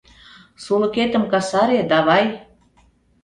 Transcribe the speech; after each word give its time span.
Сулыкетым 0.63 1.23
касаре 1.31 1.79
давай! 1.91 2.25